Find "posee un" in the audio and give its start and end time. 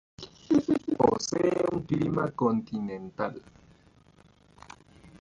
0.97-1.83